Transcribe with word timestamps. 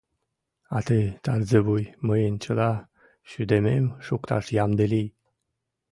А 0.75 0.79
тый, 0.87 1.05
Тарзывуй, 1.23 1.83
мыйын 2.07 2.35
чыла 2.43 2.71
шӱдымем 3.29 3.85
шукташ 4.05 4.45
ямде 4.63 4.85
лий! 4.91 5.09